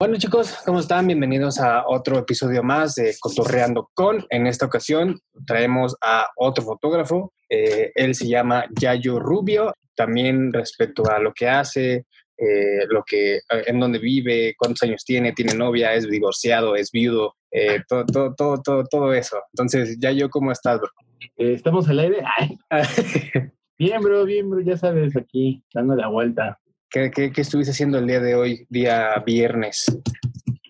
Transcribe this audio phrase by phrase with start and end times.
[0.00, 1.08] Bueno chicos, ¿cómo están?
[1.08, 4.24] Bienvenidos a otro episodio más de Cotorreando con.
[4.30, 7.32] En esta ocasión traemos a otro fotógrafo.
[7.48, 9.74] Eh, él se llama Yayo Rubio.
[9.96, 12.06] También respecto a lo que hace,
[12.36, 17.34] eh, lo que, en dónde vive, cuántos años tiene, tiene novia, es divorciado, es viudo,
[17.50, 19.38] eh, todo, todo, todo, todo, todo eso.
[19.52, 20.90] Entonces, Yayo, ¿cómo estás, bro?
[21.36, 22.22] ¿Estamos al aire?
[23.80, 26.60] bien, bro, bien, bro, ya sabes, aquí, dando la vuelta.
[26.90, 29.84] ¿Qué, qué, qué estuviste haciendo el día de hoy, día viernes?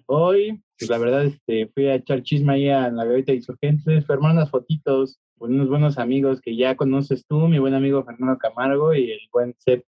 [0.07, 4.11] Hoy, pues la verdad, este, fui a echar chisme ahí a la gaveta de insurgentes,
[4.11, 8.37] armar unas fotitos con unos buenos amigos que ya conoces tú, mi buen amigo Fernando
[8.37, 9.85] Camargo y el buen Seth.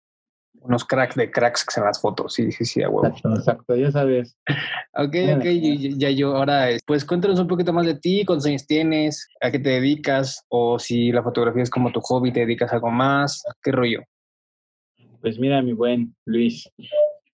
[0.60, 3.06] Unos cracks de cracks que se las fotos, sí, sí, sí, a huevo.
[3.06, 4.38] Exacto, exacto, ya sabes.
[4.94, 5.44] Ok, ok,
[5.98, 9.58] ya yo ahora, pues cuéntanos un poquito más de ti, cuántos años tienes, a qué
[9.58, 13.42] te dedicas, o si la fotografía es como tu hobby, te dedicas a algo más,
[13.62, 14.00] qué rollo.
[15.24, 16.70] Pues mira, mi buen Luis,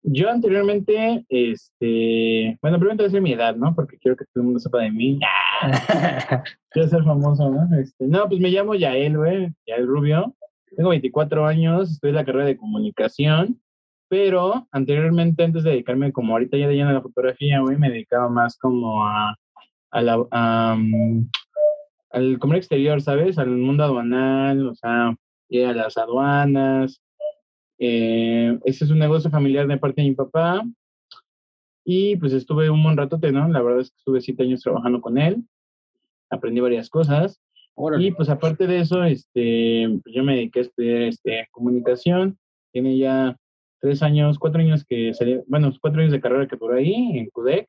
[0.03, 3.75] yo anteriormente, este, bueno, primero te voy a decir mi edad, ¿no?
[3.75, 5.21] Porque quiero que todo el mundo sepa de mí.
[6.71, 7.77] quiero ser famoso, ¿no?
[7.79, 10.35] Este, no, pues me llamo Yael, güey, Yael Rubio.
[10.75, 13.61] Tengo 24 años, estoy en la carrera de comunicación,
[14.09, 17.91] pero anteriormente, antes de dedicarme como ahorita ya de lleno a la fotografía, güey, me
[17.91, 19.37] dedicaba más como a,
[19.91, 20.79] a la, a,
[22.13, 23.37] al comercio exterior, ¿sabes?
[23.37, 27.03] Al mundo aduanal, o sea, a las aduanas,
[27.87, 30.63] eh, ese es un negocio familiar de parte de mi papá.
[31.85, 33.47] Y pues estuve un buen ratote, ¿no?
[33.49, 35.45] La verdad es que estuve siete años trabajando con él.
[36.31, 37.41] Aprendí varias cosas.
[37.99, 42.39] Y pues aparte de eso, este, pues, yo me dediqué a estudiar este, comunicación.
[42.73, 43.37] Tiene ya
[43.81, 47.29] tres años, cuatro años que salí, bueno, cuatro años de carrera que por ahí en
[47.31, 47.67] CUDEC.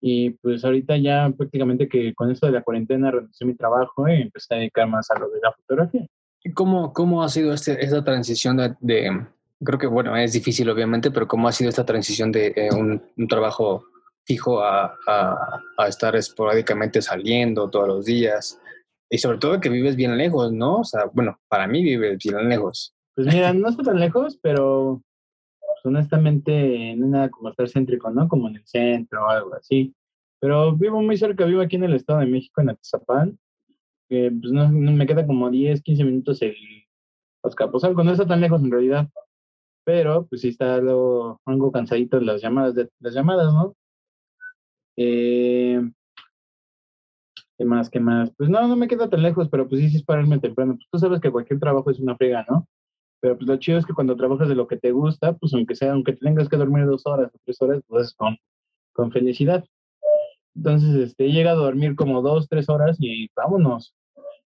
[0.00, 4.22] Y pues ahorita ya prácticamente que con esto de la cuarentena renuncié mi trabajo y
[4.22, 6.06] empecé a dedicar más a lo de la fotografía.
[6.52, 9.26] ¿Cómo, ¿Cómo ha sido este, esta transición de,
[9.62, 13.02] creo que, bueno, es difícil obviamente, pero cómo ha sido esta transición de eh, un,
[13.16, 13.86] un, trabajo
[14.26, 18.60] fijo a, a, a, estar esporádicamente saliendo todos los días?
[19.08, 20.80] Y sobre todo que vives bien lejos, ¿no?
[20.80, 22.94] O sea, bueno, para mí vives bien lejos.
[23.14, 25.02] Pues mira, no estoy tan lejos, pero
[25.60, 28.28] pues, honestamente no es nada como estar céntrico, ¿no?
[28.28, 29.94] Como en el centro o algo así.
[30.40, 33.38] Pero vivo muy cerca, vivo aquí en el Estado de México, en Atizapán
[34.08, 36.54] pues no, me queda como 10, 15 minutos el
[37.42, 39.08] Azcapotzalco, no está tan lejos en realidad,
[39.84, 43.74] pero pues sí está algo, algo cansadito las llamadas, de, las llamadas, ¿no?
[44.96, 45.80] Eh,
[47.58, 47.88] ¿Qué más?
[47.88, 48.32] ¿Qué más?
[48.36, 50.74] Pues no, no me queda tan lejos, pero pues sí, sí es pararme temprano.
[50.74, 52.66] Pues tú sabes que cualquier trabajo es una friega, ¿no?
[53.20, 55.74] Pero pues lo chido es que cuando trabajas de lo que te gusta, pues aunque
[55.76, 58.36] sea, aunque tengas que dormir dos horas o tres horas, pues con,
[58.92, 59.64] con felicidad.
[60.56, 63.94] Entonces, este, he llegado a dormir como dos, tres horas y vámonos.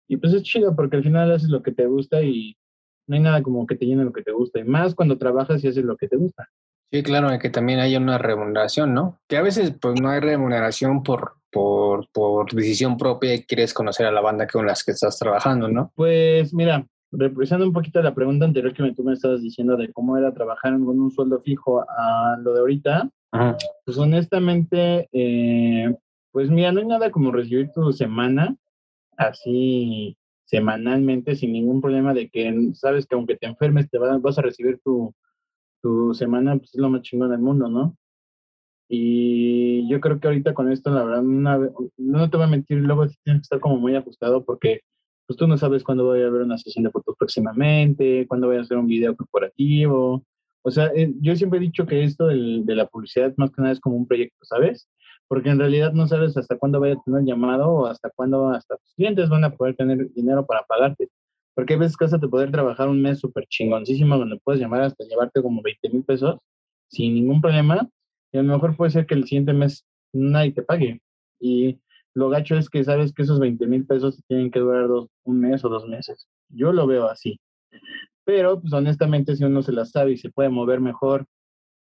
[0.08, 2.56] Y pues es chido porque al final haces lo que te gusta y
[3.08, 4.60] no hay nada como que te llene lo que te gusta.
[4.60, 6.48] Y más cuando trabajas y haces lo que te gusta.
[6.92, 9.20] Sí, claro, que también haya una remuneración, ¿no?
[9.28, 14.08] Que a veces pues no hay remuneración por, por, por decisión propia y quieres conocer
[14.08, 15.92] a la banda con las que estás trabajando, ¿no?
[15.96, 20.18] Pues mira, represando un poquito la pregunta anterior que tú me estabas diciendo de cómo
[20.18, 23.10] era trabajar con un sueldo fijo a lo de ahorita,
[23.86, 25.96] pues honestamente, eh,
[26.32, 28.56] pues mira, no hay nada como recibir tu semana
[29.18, 30.16] así
[30.46, 34.80] semanalmente sin ningún problema de que sabes que aunque te enfermes te vas, a recibir
[34.84, 35.14] tu,
[35.82, 37.96] tu semana, pues es lo más chingón del mundo, ¿no?
[38.88, 43.06] Y yo creo que ahorita con esto, la verdad, no te voy a mentir, luego
[43.24, 44.82] tienes que estar como muy ajustado porque
[45.30, 48.58] pues tú no sabes cuándo voy a ver una sesión de fotos próximamente, cuándo voy
[48.58, 50.24] a hacer un video corporativo,
[50.64, 53.74] o sea, eh, yo siempre he dicho que esto de la publicidad más que nada
[53.74, 54.90] es como un proyecto, ¿sabes?
[55.28, 58.76] Porque en realidad no sabes hasta cuándo vaya a tener llamado o hasta cuándo hasta
[58.78, 61.10] tus clientes van a poder tener dinero para pagarte.
[61.54, 64.82] Porque hay veces que vas a poder trabajar un mes súper chingoncísimo donde puedes llamar
[64.82, 66.40] hasta llevarte como 20 mil pesos
[66.88, 67.88] sin ningún problema.
[68.32, 71.02] Y a lo mejor puede ser que el siguiente mes nadie te pague.
[71.40, 71.80] Y
[72.16, 75.40] lo gacho es que sabes que esos 20 mil pesos tienen que durar dos, un
[75.40, 76.28] mes o dos meses.
[76.50, 77.40] Yo lo veo así.
[78.26, 81.26] Pero, pues honestamente, si uno se las sabe y se puede mover mejor,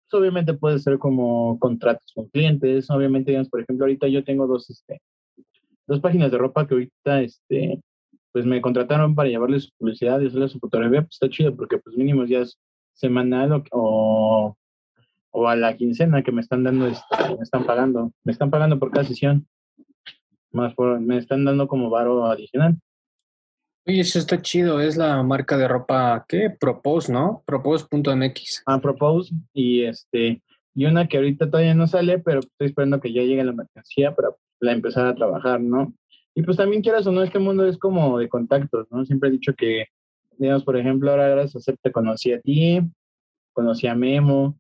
[0.10, 2.90] pues obviamente puede ser como contratos con clientes.
[2.90, 5.02] Obviamente, digamos, por ejemplo, ahorita yo tengo dos, este,
[5.88, 7.82] dos páginas de ropa que ahorita, este,
[8.32, 11.02] pues me contrataron para llevarles su publicidad y hacerles su fotografía.
[11.02, 12.58] Pues está chido porque, pues mínimo ya es
[12.94, 14.56] semanal o,
[15.32, 18.12] o, a la quincena que me están dando, este, me están pagando.
[18.24, 19.48] Me están pagando por cada sesión.
[20.54, 22.78] Más por, me están dando como varo adicional.
[23.86, 24.80] Oye, eso está chido.
[24.80, 26.50] Es la marca de ropa, ¿qué?
[26.50, 27.44] Propose, ¿no?
[27.46, 28.64] Propose.mx.
[28.66, 29.34] Ah, Propose.
[29.54, 30.42] Y este,
[30.76, 34.16] y una que ahorita todavía no sale, pero estoy esperando que ya llegue la mercancía
[34.16, 34.30] para
[34.60, 35.94] la empezar a trabajar, ¿no?
[36.36, 39.06] Y pues también quieras o no, este mundo es como de contactos, ¿no?
[39.06, 39.88] Siempre he dicho que,
[40.38, 42.82] digamos, por ejemplo, ahora gracias a te conocí a ti,
[43.52, 44.58] conocí a Memo,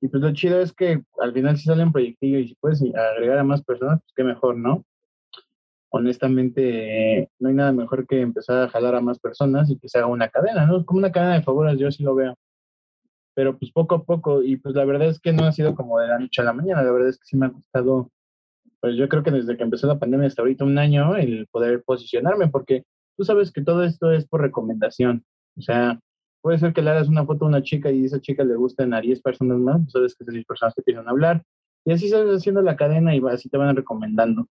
[0.00, 2.82] Y pues lo chido es que al final si sale un proyectillo y si puedes
[2.94, 4.84] agregar a más personas, pues qué mejor, ¿no?
[5.96, 9.98] Honestamente, no hay nada mejor que empezar a jalar a más personas y que se
[9.98, 10.84] haga una cadena, ¿no?
[10.84, 12.34] Como una cadena de favores, yo sí lo veo.
[13.32, 16.00] Pero pues poco a poco, y pues la verdad es que no ha sido como
[16.00, 18.10] de la noche a la mañana, la verdad es que sí me ha costado,
[18.80, 21.84] pues yo creo que desde que empezó la pandemia hasta ahorita un año, el poder
[21.84, 22.82] posicionarme, porque
[23.16, 25.24] tú sabes que todo esto es por recomendación.
[25.56, 26.00] O sea,
[26.42, 28.94] puede ser que le hagas una foto a una chica y esa chica le gusten
[28.94, 31.44] a 10 personas más, sabes que esas 10 personas te empiezan a hablar,
[31.84, 34.48] y así se va haciendo la cadena y así te van recomendando.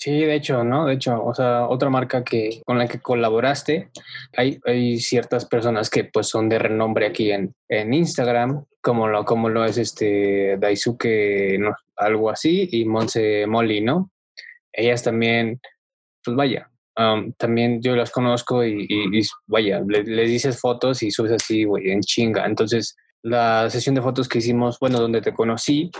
[0.00, 0.86] Sí, de hecho, ¿no?
[0.86, 3.90] De hecho, o sea, otra marca que con la que colaboraste,
[4.34, 9.26] hay, hay ciertas personas que pues son de renombre aquí en, en Instagram, como lo,
[9.26, 11.74] como lo es este Daisuke, ¿no?
[11.96, 14.10] algo así, y Monse Molly, ¿no?
[14.72, 15.60] Ellas también,
[16.24, 16.70] pues vaya,
[17.36, 18.88] también yo las conozco y,
[19.48, 22.46] vaya, les dices fotos y subes así, güey, en chinga.
[22.46, 25.90] Entonces, la sesión de fotos que hicimos, bueno, donde te conocí,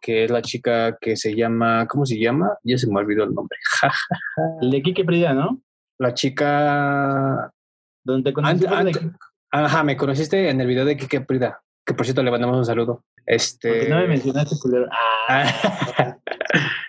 [0.00, 2.56] que es la chica que se llama, ¿cómo se llama?
[2.64, 3.58] Ya se me olvidó el nombre.
[4.62, 5.60] de Kike Prida, ¿no?
[5.98, 7.52] La chica...
[8.02, 8.64] Donde te conocí.
[9.52, 12.64] Ajá, me conociste en el video de Kike Prida, que por cierto le mandamos un
[12.64, 13.04] saludo.
[13.26, 13.88] Este...
[13.88, 14.88] no me mencionaste, culero.
[15.28, 16.16] Ah.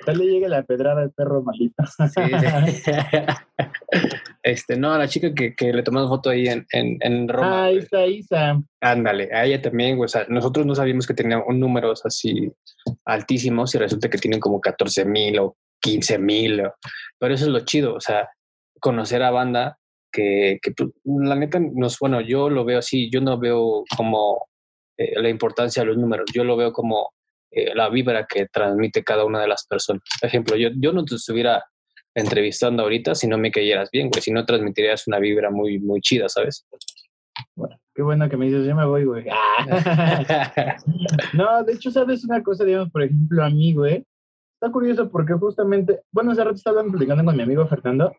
[0.05, 1.83] Tal le llega la pedrada al perro malito.
[4.43, 7.65] este, no, a la chica que, que le tomamos foto ahí en, en, en Roma.
[7.65, 8.61] Ah, Isa, Isa.
[8.81, 12.51] Ándale, a ella también, o sea, nosotros no sabíamos que tenía un números así
[13.05, 16.63] altísimos y resulta que tienen como 14 mil o 15 mil.
[17.19, 18.29] Pero eso es lo chido, o sea,
[18.79, 19.77] conocer a banda
[20.11, 24.47] que, que pues, la neta, nos, bueno, yo lo veo así, yo no veo como
[24.97, 27.11] eh, la importancia de los números, yo lo veo como
[27.51, 30.01] eh, la vibra que transmite cada una de las personas.
[30.19, 31.63] Por ejemplo, yo, yo no te estuviera
[32.15, 36.01] entrevistando ahorita si no me cayeras bien, güey, si no transmitirías una vibra muy, muy
[36.01, 36.65] chida, ¿sabes?
[37.55, 39.25] Bueno, qué bueno que me dices, yo me voy, güey.
[41.33, 44.05] no, de hecho, ¿sabes una cosa, digamos, por ejemplo, a mí, güey?
[44.53, 48.15] Está curioso porque justamente, bueno, hace rato estaba platicando con mi amigo Fernando.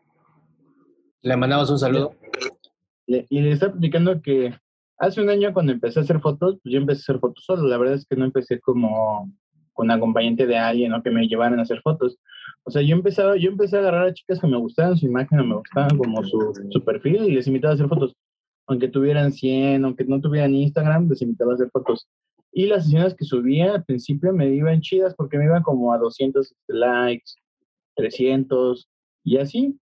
[1.23, 2.15] Le mandamos un saludo.
[3.07, 4.53] y le estaba platicando que
[5.03, 7.67] Hace un año cuando empecé a hacer fotos, pues yo empecé a hacer fotos solo.
[7.67, 9.29] La verdad es que no empecé como
[9.73, 12.21] con acompañante de alguien o que me llevaran a hacer fotos.
[12.63, 15.41] O sea, yo empezaba, yo empecé a agarrar a chicas que me gustaban su imagen
[15.41, 18.15] o me gustaban como su, su perfil y les invitaba a hacer fotos.
[18.69, 22.07] Aunque tuvieran 100, aunque no tuvieran Instagram, les invitaba a hacer fotos.
[22.53, 25.99] Y las sesiones que subía al principio me iban chidas porque me iban como a
[25.99, 27.33] 200 likes,
[27.97, 28.89] 300
[29.25, 29.77] y así.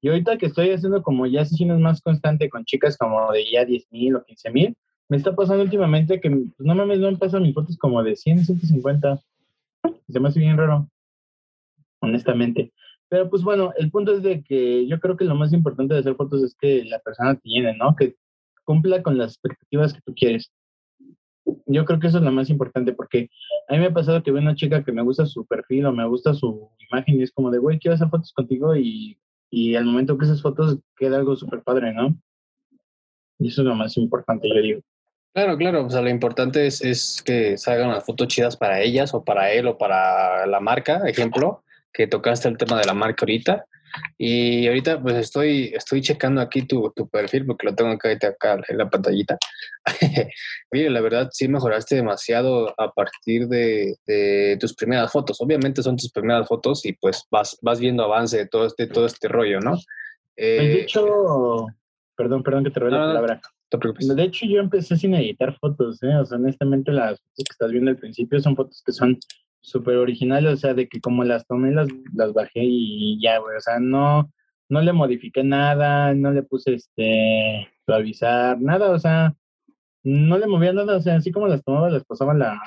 [0.00, 3.64] Y ahorita que estoy haciendo como ya sesiones más constante con chicas como de ya
[3.64, 4.76] 10 mil o 15 mil,
[5.08, 8.16] me está pasando últimamente que, pues, no mames, no me pasan mis fotos como de
[8.16, 9.20] 100, 150.
[10.08, 10.88] Se me hace bien raro,
[12.00, 12.72] honestamente.
[13.10, 16.00] Pero pues bueno, el punto es de que yo creo que lo más importante de
[16.00, 17.96] hacer fotos es que la persona te ¿no?
[17.96, 18.14] Que
[18.64, 20.52] cumpla con las expectativas que tú quieres.
[21.66, 23.28] Yo creo que eso es lo más importante porque
[23.68, 25.92] a mí me ha pasado que veo una chica que me gusta su perfil o
[25.92, 29.18] me gusta su imagen y es como de, güey, quiero hacer fotos contigo y
[29.50, 32.16] y al momento que esas fotos queda algo súper padre, ¿no?
[33.38, 34.80] Y eso es lo más importante, yo digo.
[35.32, 39.14] Claro, claro, o sea, lo importante es, es que salgan las fotos chidas para ellas
[39.14, 41.62] o para él o para la marca, ejemplo,
[41.92, 43.66] que tocaste el tema de la marca ahorita.
[44.18, 48.60] Y ahorita pues estoy, estoy checando aquí tu, tu perfil porque lo tengo acá, acá
[48.68, 49.38] en la pantallita.
[50.72, 55.40] Mire, la verdad sí mejoraste demasiado a partir de, de, tus primeras fotos.
[55.40, 59.06] Obviamente son tus primeras fotos y pues vas, vas viendo avance de todo este, todo
[59.06, 59.76] este rollo, ¿no?
[60.36, 61.66] Eh, de hecho,
[62.16, 63.40] perdón, perdón que te robe la palabra.
[63.70, 66.16] de hecho, yo empecé sin editar fotos, ¿eh?
[66.16, 69.18] O sea, honestamente las fotos que estás viendo al principio son fotos que son
[69.60, 73.56] súper originales, o sea, de que como las tomé, las, las bajé y ya, güey,
[73.56, 74.30] o sea, no,
[74.68, 79.34] no le modifiqué nada, no le puse este, suavizar, nada, o sea,
[80.02, 82.60] no le movía nada, o sea, así como las tomaba, las pasaba la,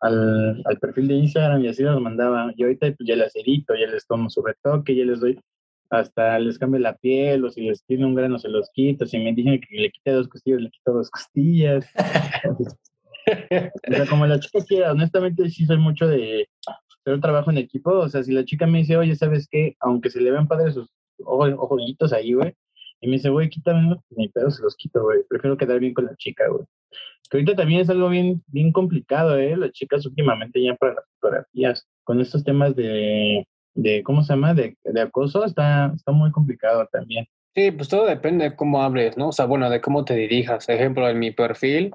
[0.00, 2.52] al, al perfil de Instagram y así las mandaba.
[2.56, 5.38] Y ahorita pues, ya las edito, ya les tomo su retoque, ya les doy,
[5.90, 9.18] hasta les cambio la piel, o si les tiene un grano se los quito, si
[9.18, 11.86] me dicen que le quite dos costillas, le quito dos costillas.
[14.08, 16.48] como la chica quiera, honestamente sí soy mucho de
[17.04, 17.90] hacer trabajo en equipo.
[17.92, 19.76] O sea, si la chica me dice, oye, ¿sabes qué?
[19.80, 22.54] Aunque se le vean padres sus ojitos ahí, güey.
[23.00, 25.20] Y me dice, güey, quítame, mi pedo se los quito, güey.
[25.28, 26.64] Prefiero quedar bien con la chica, güey.
[27.30, 29.56] Que ahorita también es algo bien, bien complicado, ¿eh?
[29.56, 34.54] Las chicas últimamente ya para las fotografías, con estos temas de, de ¿cómo se llama?
[34.54, 37.26] De, de acoso, está, está muy complicado también.
[37.54, 39.28] Sí, pues todo depende de cómo hables, ¿no?
[39.28, 40.68] O sea, bueno, de cómo te dirijas.
[40.68, 41.90] Ejemplo, en mi perfil,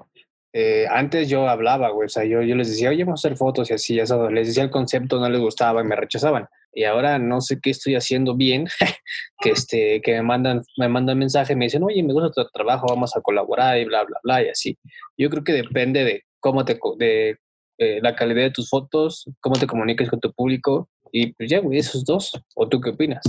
[0.52, 3.38] eh, antes yo hablaba, güey, o sea, yo, yo les decía, oye, vamos a hacer
[3.38, 6.46] fotos y así, ya sabes, les decía el concepto, no les gustaba y me rechazaban.
[6.74, 8.66] Y ahora no sé qué estoy haciendo bien,
[9.40, 12.86] que, este, que me mandan, me mandan mensaje, me dicen, oye, me gusta tu trabajo,
[12.88, 14.78] vamos a colaborar y bla, bla, bla, y así.
[15.16, 17.38] Yo creo que depende de cómo te, de
[17.78, 21.60] eh, la calidad de tus fotos, cómo te comunicas con tu público y pues ya,
[21.60, 22.32] güey, esos dos.
[22.56, 23.22] ¿O tú qué opinas?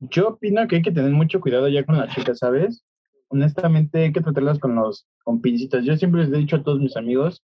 [0.00, 2.82] Yo opino que hay que tener mucho cuidado ya con las chicas, ¿sabes?
[3.28, 5.84] Honestamente hay que tratarlas con los con pincitas.
[5.84, 7.42] Yo siempre les he dicho a todos mis amigos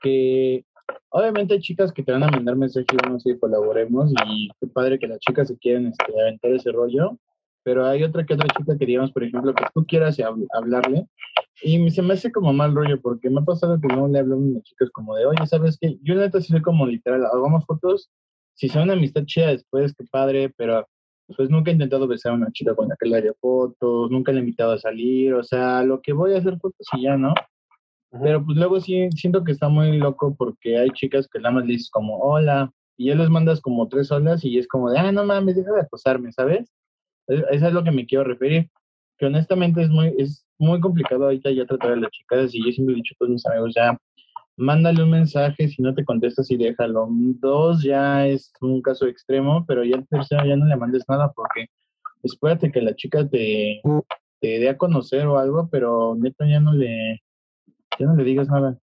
[0.00, 0.64] que
[1.10, 4.98] obviamente hay chicas que te van a mandar mensajes, no sé, colaboremos y qué padre
[4.98, 7.18] que las chicas se quieren este, aventar ese rollo,
[7.62, 10.16] pero hay otra que otra chica que digamos, por ejemplo, que tú quieras
[10.54, 11.06] hablarle
[11.62, 14.34] y se me hace como mal rollo porque me ha pasado que no le hablo
[14.34, 15.98] a unas chicas como de, oye, ¿sabes qué?
[16.02, 18.10] Yo neta sí soy como literal, hagamos fotos,
[18.54, 20.86] si son una amistad chida después, qué padre, pero
[21.34, 24.32] pues nunca he intentado besar a una chica con la que le haría fotos, nunca
[24.32, 27.16] le he invitado a salir, o sea, lo que voy a hacer fotos y ya,
[27.16, 27.34] ¿no?
[28.22, 31.66] Pero pues luego sí siento que está muy loco porque hay chicas que nada más
[31.66, 34.98] le dices como hola y ya les mandas como tres olas y es como de,
[34.98, 36.72] ah, no mames, deja de acosarme, ¿sabes?
[37.26, 38.70] Eso es lo que me quiero referir.
[39.18, 42.70] Que honestamente es muy, es muy complicado ahorita ya tratar a las chicas y yo
[42.72, 43.98] siempre he dicho a todos mis amigos ya,
[44.56, 47.08] mándale un mensaje, si no te contestas y déjalo.
[47.10, 51.32] Dos ya es un caso extremo, pero ya el tercero ya no le mandes nada
[51.32, 51.66] porque
[52.22, 53.80] espérate que la chica te,
[54.40, 57.22] te dé a conocer o algo, pero neta ya no le,
[57.98, 58.78] ya no le digas nada.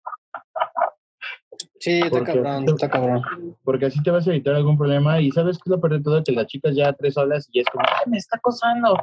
[1.80, 3.22] Sí, está cabrón, está cabrón.
[3.63, 6.01] Porque así te vas a evitar algún problema y sabes que es lo peor de
[6.01, 8.96] todo, que las chicas ya tres olas y es como, ay, me está acosando.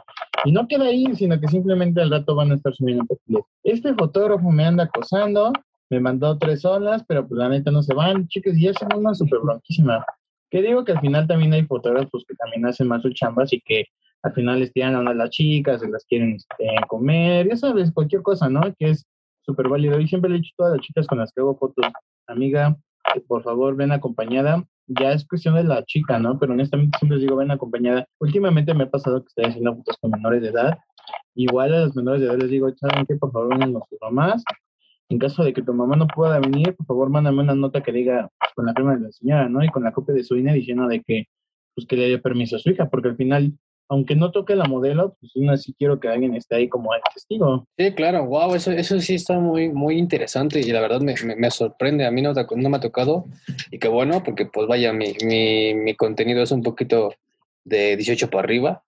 [0.47, 3.45] Y no queda ahí, sino que simplemente al rato van a estar subiendo perfiles.
[3.65, 5.53] Este fotógrafo me anda acosando,
[5.91, 8.89] me mandó tres olas, pero pues la neta no se van, chicas, y ya son
[8.97, 10.05] una súper bronquísima.
[10.49, 13.61] Que digo que al final también hay fotógrafos que también hacen más sus chambas y
[13.61, 13.85] que
[14.23, 18.23] al final les tiran a las chicas, se las quieren este, comer, ya sabes, cualquier
[18.23, 18.61] cosa, ¿no?
[18.79, 19.07] Que es
[19.43, 19.99] súper válido.
[19.99, 21.87] Y siempre le he dicho a todas las chicas con las que hago fotos,
[22.27, 22.77] amiga,
[23.27, 24.65] por favor ven acompañada.
[24.87, 26.39] Ya es cuestión de la chica, ¿no?
[26.39, 28.07] Pero honestamente siempre les digo ven acompañada.
[28.19, 30.79] Últimamente me ha pasado que estoy haciendo fotos con menores de edad.
[31.35, 33.17] Igual a los menores de edad les digo, ¿saben qué?
[33.17, 34.43] Por favor vengan sus mamás.
[35.11, 37.93] En caso de que tu mamá no pueda venir, por favor mándame una nota que
[37.93, 39.63] diga pues, con la firma de la señora, ¿no?
[39.63, 41.27] Y con la copia de su INE diciendo de que
[41.75, 43.53] pues que le dé permiso a su hija, porque al final
[43.91, 47.67] aunque no toque la modelo, pues aún así quiero que alguien esté ahí como testigo.
[47.77, 51.51] Sí, claro, wow, eso, eso sí está muy, muy interesante y la verdad me, me,
[51.51, 53.25] sorprende, a mí no, no, me ha tocado
[53.73, 57.13] y qué bueno, porque pues vaya, mi, mi, mi contenido es un poquito
[57.65, 58.85] de 18 para arriba.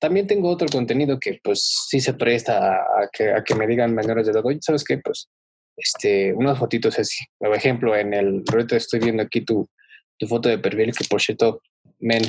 [0.00, 3.94] También tengo otro contenido que pues sí se presta a, que, a que me digan
[3.94, 4.98] menores de edad, oye, ¿sabes qué?
[4.98, 5.28] Pues
[5.76, 7.24] este, unas fotitos así.
[7.38, 9.68] Por ejemplo, en el, ahorita estoy viendo aquí tu,
[10.18, 11.60] tu foto de perfil, que por cierto,
[11.98, 12.22] men,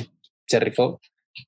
[0.46, 1.00] se rifó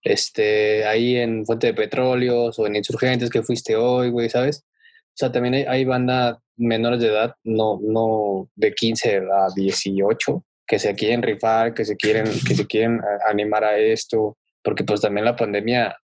[0.03, 4.65] este, ahí en Fuente de Petróleos o en Insurgentes que fuiste hoy, güey, ¿sabes?
[4.69, 10.45] O sea, también hay, hay banda menores de edad, no, no de 15 a 18,
[10.67, 15.01] que se quieren rifar, que se quieren, que se quieren animar a esto, porque pues
[15.01, 15.97] también la pandemia,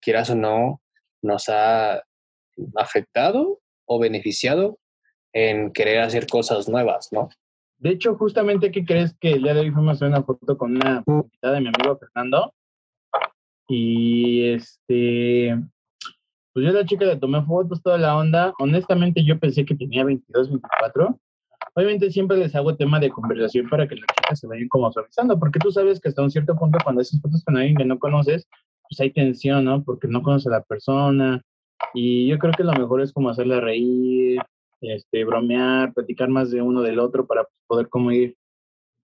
[0.00, 0.82] quieras o no,
[1.22, 2.02] nos ha
[2.76, 4.78] afectado o beneficiado
[5.32, 7.28] en querer hacer cosas nuevas, ¿no?
[7.78, 10.76] De hecho, justamente, ¿qué crees que el día de hoy fuimos a una foto con
[10.76, 12.52] una invitada de mi amigo Fernando?
[13.68, 15.56] Y este,
[16.52, 18.52] pues yo la chica le tomé fotos, toda la onda.
[18.58, 21.18] Honestamente, yo pensé que tenía 22, 24.
[21.74, 25.38] Obviamente siempre les hago tema de conversación para que las chicas se vayan como suavizando,
[25.38, 27.98] porque tú sabes que hasta un cierto punto cuando haces fotos con alguien que no
[27.98, 28.46] conoces,
[28.82, 29.84] pues hay tensión, ¿no?
[29.84, 31.40] Porque no conoce a la persona.
[31.94, 34.40] Y yo creo que lo mejor es como hacerla reír,
[34.80, 38.36] este, bromear, platicar más de uno del otro para poder como ir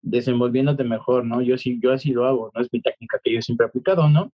[0.01, 1.41] desenvolviéndote mejor, ¿no?
[1.41, 2.61] Yo sí, yo así lo hago, ¿no?
[2.61, 4.31] Es mi técnica que yo siempre he aplicado, ¿no?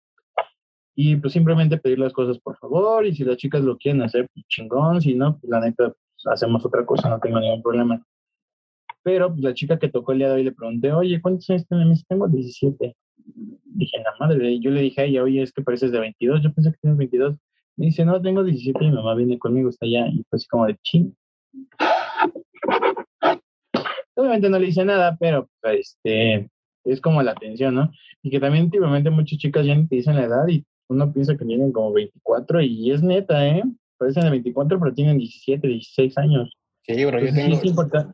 [0.95, 4.27] Y pues simplemente pedir las cosas por favor y si las chicas lo quieren hacer,
[4.33, 8.03] pues chingón, si no, pues la neta, pues, hacemos otra cosa, no tengo ningún problema.
[9.03, 11.65] Pero pues, la chica que tocó el día de hoy le pregunté, oye, ¿cuántos años
[11.67, 12.05] tienes?
[12.05, 12.95] Tengo 17.
[13.65, 16.53] Dije, la madre, yo le dije a ella, oye, es que pareces de 22, yo
[16.53, 17.35] pensé que tienes 22.
[17.77, 20.07] Me dice, no, tengo 17 y mi mamá viene conmigo, está allá.
[20.07, 21.15] Y pues como de ching.
[24.15, 26.49] Obviamente no le hice nada, pero pues, este,
[26.85, 27.91] es como la atención, ¿no?
[28.21, 31.45] Y que también últimamente muchas chicas ya te dicen la edad y uno piensa que
[31.45, 33.63] tienen como 24 y es neta, ¿eh?
[33.97, 36.51] Parecen de 24, pero tienen 17, 16 años.
[36.83, 37.47] Sí, bro, yo tengo...
[37.47, 38.13] Sí es, importante,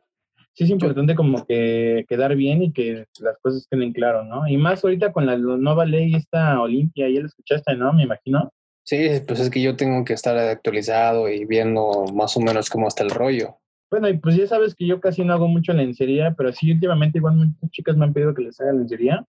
[0.53, 4.48] sí es importante como que quedar bien y que las cosas queden claro, ¿no?
[4.48, 7.94] Y más ahorita con la nueva ley esta Olimpia, ya la escuchaste, ¿no?
[7.94, 8.51] Me imagino.
[8.88, 12.88] Sí, pues es que yo tengo que estar actualizado y viendo más o menos cómo
[12.88, 13.58] está el rollo.
[13.91, 17.17] Bueno, y pues ya sabes que yo casi no hago mucho lencería, pero sí últimamente
[17.17, 19.25] igual muchas chicas me han pedido que les haga lencería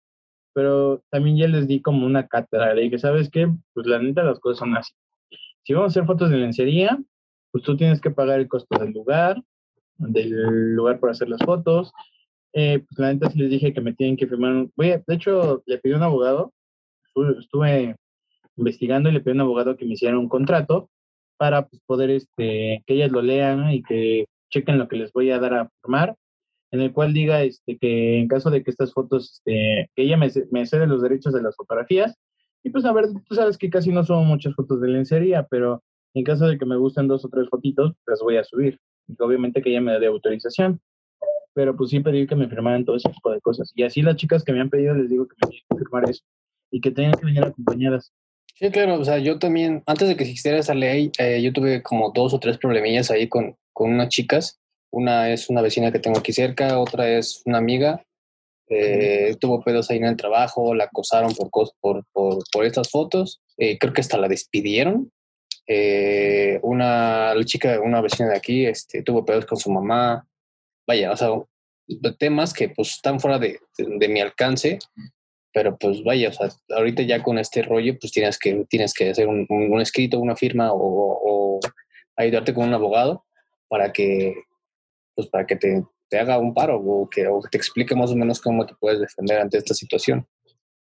[0.56, 2.72] pero también ya les di como una cátedra.
[2.72, 3.46] Le dije, ¿sabes qué?
[3.74, 4.90] Pues la neta las cosas son así.
[5.62, 6.98] Si vamos a hacer fotos de lencería,
[7.52, 9.42] pues tú tienes que pagar el costo del lugar,
[9.98, 11.92] del lugar para hacer las fotos.
[12.54, 14.52] Eh, pues la neta sí les dije que me tienen que firmar.
[14.52, 14.72] Un...
[14.78, 16.54] de hecho, le pedí un abogado,
[17.38, 17.94] estuve
[18.56, 20.90] investigando y le pedí a un abogado que me hiciera un contrato
[21.36, 25.30] para pues, poder este, que ellas lo lean y que chequen lo que les voy
[25.30, 26.16] a dar a firmar,
[26.70, 30.16] en el cual diga este, que en caso de que estas fotos, este, que ella
[30.16, 32.16] me, me cede los derechos de las fotografías,
[32.66, 35.84] y pues a ver, tú sabes que casi no son muchas fotos de lencería, pero
[36.14, 38.80] en caso de que me gusten dos o tres fotitos, las voy a subir.
[39.06, 40.80] Y obviamente que ella me dé autorización.
[41.54, 43.70] Pero pues sí pedí que me firmaran todo ese tipo de cosas.
[43.74, 46.10] Y así las chicas que me han pedido les digo que me tienen que firmar
[46.10, 46.24] eso.
[46.70, 48.12] Y que tengan que venir acompañadas.
[48.58, 51.82] Sí, claro, o sea, yo también, antes de que existiera esa ley, eh, yo tuve
[51.82, 54.58] como dos o tres problemillas ahí con, con unas chicas.
[54.90, 58.02] Una es una vecina que tengo aquí cerca, otra es una amiga.
[58.70, 63.42] Eh, tuvo pedos ahí en el trabajo, la acosaron por, por, por, por estas fotos.
[63.58, 65.12] Eh, creo que hasta la despidieron.
[66.62, 70.26] una la chica, una vecina de aquí, este, tuvo pedos con su mamá.
[70.86, 71.28] Vaya, o sea,
[72.18, 74.78] temas que pues están fuera de, de mi alcance
[75.56, 79.08] pero pues vaya, o sea, ahorita ya con este rollo, pues tienes que, tienes que
[79.08, 81.60] hacer un, un escrito, una firma o, o,
[82.14, 83.24] ayudarte con un abogado
[83.66, 84.34] para que,
[85.14, 88.12] pues para que te, te haga un paro o que, o que, te explique más
[88.12, 90.26] o menos cómo te puedes defender ante esta situación.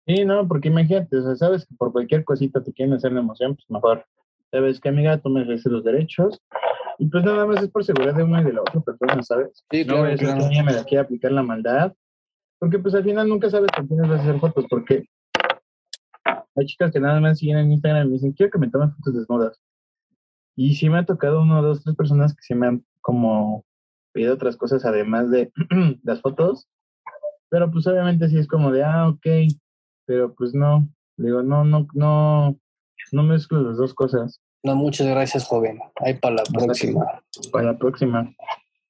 [0.04, 3.20] Sí, no, porque imagínate, o sea, sabes que por cualquier cosita te quieren hacer la
[3.20, 4.04] emoción, pues mejor,
[4.50, 6.42] sabes que amiga, tú mereces los derechos
[6.98, 9.64] y pues nada más es por seguridad de una y de la otra persona, ¿sabes?
[9.70, 10.48] Sí, claro, no, claro.
[10.50, 11.94] Que me la quiere aplicar la maldad
[12.58, 15.04] porque pues al final nunca sabes con quiénes vas a hacer fotos, porque
[16.56, 18.92] hay chicas que nada más siguen en Instagram y me dicen, quiero que me tomen
[18.94, 19.60] fotos desnudas.
[20.56, 23.64] Y sí me ha tocado uno, dos, tres personas que se me han como
[24.12, 25.52] pedido otras cosas además de
[26.02, 26.66] las fotos.
[27.50, 29.26] Pero pues obviamente sí es como de, ah, ok,
[30.06, 32.58] pero pues no, digo, no, no, no,
[33.12, 34.40] no mezclo las dos cosas.
[34.62, 35.78] No, muchas gracias, joven.
[35.96, 37.04] Ahí para la próxima.
[37.52, 38.34] Para la próxima.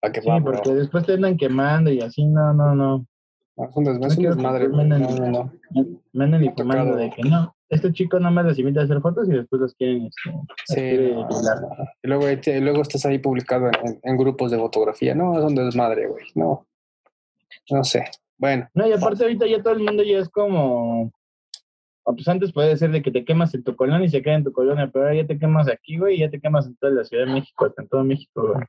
[0.01, 3.07] Para que sí, porque después te andan quemando y así, no, no, no.
[3.57, 4.69] No, es un desmadre.
[4.69, 5.53] No, no, no.
[6.13, 9.29] Me andan informando de que no, este chico no me las invita a hacer fotos
[9.29, 10.11] y después los quieren.
[10.69, 11.13] Este, sí,
[12.05, 15.15] no, y luego, estás ahí publicado en, en, grupos de fotografía.
[15.15, 16.25] No, es un desmadre, güey.
[16.35, 16.67] No.
[17.71, 18.05] No sé.
[18.37, 18.69] Bueno.
[18.75, 21.11] No, y aparte ahorita ya todo el mundo ya es como.
[22.05, 24.45] Pues antes puede ser de que te quemas en tu colonia y se queda en
[24.45, 26.93] tu colonia, pero ahora ya te quemas aquí, güey, y ya te quemas en toda
[26.93, 28.65] la Ciudad de México, en todo México, güey.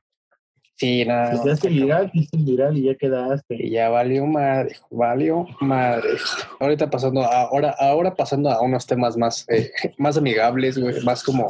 [0.78, 1.42] Sí, nada.
[1.44, 3.56] Ya hace viral, hiciste viral y ya quedaste.
[3.58, 6.10] Y ya valió madre, valió madre.
[6.60, 11.48] Ahorita pasando, ahora, ahora pasando a unos temas más, eh, más amigables, güey, más como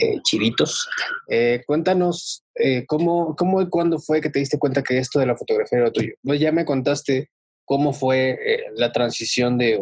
[0.00, 0.88] eh, chiditos.
[1.28, 2.44] Eh, cuéntanos
[2.86, 5.92] cómo, cómo y cuándo fue que te diste cuenta que esto de la fotografía era
[5.92, 6.14] tuyo.
[6.22, 7.28] Pues ya me contaste
[7.66, 8.38] cómo fue
[8.74, 9.78] la transición de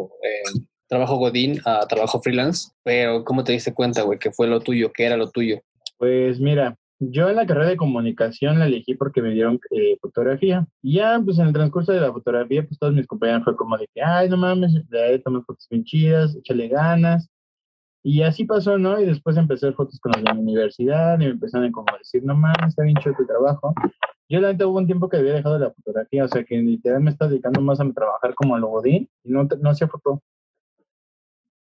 [0.89, 4.91] trabajo Godín a trabajo freelance, pero ¿cómo te diste cuenta, güey, que fue lo tuyo,
[4.91, 5.61] que era lo tuyo?
[5.97, 10.65] Pues mira, yo en la carrera de comunicación la elegí porque me dieron eh, fotografía.
[10.81, 13.77] Y ya, pues en el transcurso de la fotografía, pues todos mis compañeros fue como
[13.77, 17.29] de que, ay, no mames, de tomas fotos bien chidas, échale ganas.
[18.03, 18.99] Y así pasó, ¿no?
[19.01, 22.35] Y después empecé fotos con los de mi universidad y me empezaron a decir, no
[22.35, 23.73] mames, está bien chido tu trabajo.
[24.29, 27.01] Yo la neta hubo un tiempo que había dejado la fotografía, o sea que literal
[27.01, 30.21] me estaba dedicando más a trabajar como logodín y no, no hacía foto.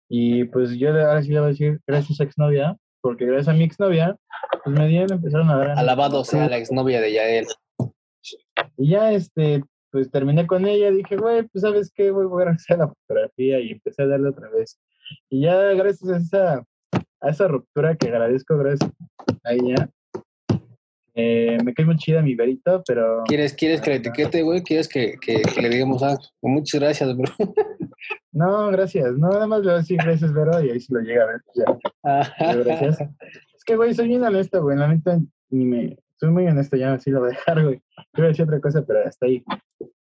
[0.10, 3.65] Y pues yo ahora sí le voy a decir, gracias exnovia, porque gracias a mi
[3.65, 4.15] exnovia,
[4.63, 5.77] pues me dieron, empezaron a dar.
[5.77, 7.47] Alabado sea la exnovia de Yael.
[8.77, 9.61] Y ya, este,
[9.91, 13.59] pues terminé con ella, dije, güey, pues sabes qué, voy a regresar a la fotografía
[13.59, 14.79] y empecé a darle otra vez.
[15.29, 16.65] Y ya, gracias a esa,
[17.19, 18.89] a esa ruptura que agradezco, gracias
[19.43, 19.89] a ella,
[21.15, 23.23] eh, me cae muy chida mi verito, pero.
[23.26, 24.62] ¿Quieres, quieres que le etiquete, güey?
[24.63, 27.32] ¿Quieres que, que, que, le digamos, ah, muchas gracias, bro?
[28.34, 29.13] No, gracias.
[29.13, 31.28] No, nada más le voy a decir gracias, Vero, y ahí se lo llega a
[31.28, 31.41] ver.
[31.54, 32.56] Ya.
[32.63, 33.02] gracias.
[33.56, 34.76] Es que, güey, soy bien honesto, güey.
[34.76, 35.19] La neta,
[35.52, 35.97] ni me.
[36.19, 37.82] Soy muy honesto, ya así lo voy a dejar, güey.
[38.12, 39.43] Quiero decir otra cosa, pero hasta ahí.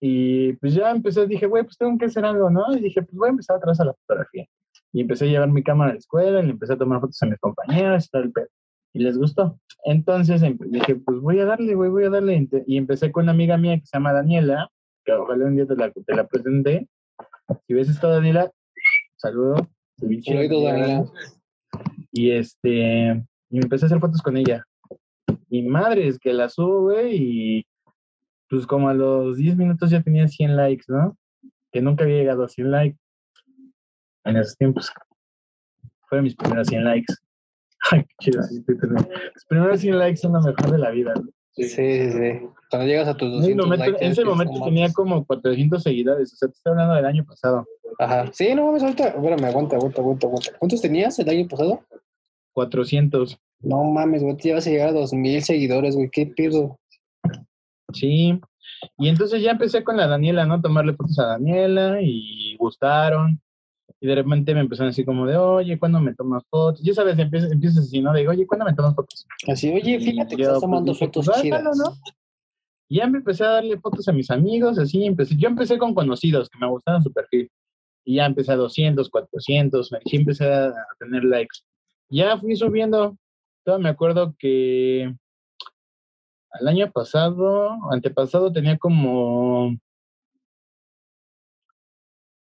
[0.01, 2.65] Y pues ya empecé, dije, güey, pues tengo que hacer algo, ¿no?
[2.75, 4.45] Y dije, pues voy a empezar atrás a la fotografía.
[4.91, 7.27] Y empecé a llevar mi cámara a la escuela, y empecé a tomar fotos a
[7.27, 8.47] mis compañeros y tal, el pedo.
[8.97, 9.59] Y les gustó.
[9.85, 12.47] Entonces em, dije, pues voy a darle, güey, voy a darle.
[12.65, 14.69] Y empecé con una amiga mía que se llama Daniela,
[15.05, 16.87] que ojalá un día te la, te la presenté
[17.65, 18.51] si ves esto, Daniela,
[19.15, 19.67] saludo.
[19.97, 21.05] Saludo, Daniela.
[22.11, 24.63] Y este, y empecé a hacer fotos con ella.
[25.49, 27.67] Y madre, es que la subo, güey, y
[28.49, 31.17] pues como a los 10 minutos ya tenía 100 likes, ¿no?
[31.71, 32.99] Que nunca había llegado a 100 likes
[34.25, 34.91] en esos tiempos.
[36.07, 37.13] Fueron mis primeros 100 likes.
[37.91, 38.41] Ay, qué chido.
[38.41, 41.29] Los primeros 100 likes son lo mejor de la vida, ¿no?
[41.53, 42.47] Sí, sí, sí.
[42.69, 46.33] Cuando llegas a tus 200 en, momento, likes, en ese momento tenía como 400 seguidores.
[46.33, 47.65] O sea, te estoy hablando del año pasado.
[47.97, 48.29] Ajá.
[48.31, 49.07] Sí, no mames, ahorita.
[49.07, 50.51] Espérame, aguanta, aguanta, aguanta, aguanta.
[50.59, 51.81] ¿Cuántos tenías el año pasado?
[52.53, 53.39] 400.
[53.61, 56.09] No mames, güey, te llevas a llegar a 2000 seguidores, güey.
[56.11, 56.79] ¿Qué pido?
[57.93, 58.39] Sí.
[58.97, 60.61] Y entonces ya empecé con la Daniela, ¿no?
[60.61, 63.41] Tomarle fotos a Daniela y gustaron.
[63.99, 66.83] Y de repente me empezaron así como de, oye, ¿cuándo me tomas fotos?
[66.83, 68.13] Ya sabes, empiezas, empiezas así, ¿no?
[68.13, 69.25] De, oye, ¿cuándo me tomas fotos?
[69.47, 71.77] Así, oye, fíjate que estás tomando dije, fotos pues, chidas.
[72.89, 75.35] Y ya me empecé a darle fotos a mis amigos, así empecé.
[75.35, 77.49] Yo empecé con conocidos que me gustaban su perfil.
[78.05, 81.59] Y ya empecé a 200, 400, sí empecé a, tener likes.
[82.09, 83.17] Ya fui subiendo.
[83.65, 85.13] Todo me acuerdo que
[86.59, 89.75] el año pasado, antepasado, tenía como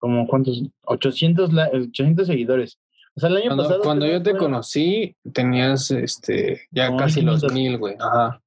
[0.00, 2.78] como cuántos, 800, 800 seguidores.
[3.14, 3.82] O sea, el año cuando, pasado.
[3.82, 7.94] Cuando yo te conocí, tenías este, ya casi los mil, güey.
[8.00, 8.40] Ajá.